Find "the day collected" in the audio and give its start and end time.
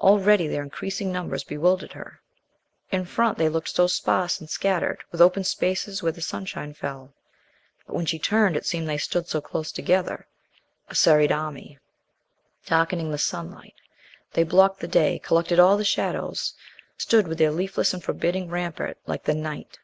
14.80-15.60